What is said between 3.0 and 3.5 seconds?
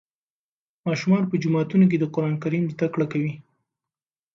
کوي.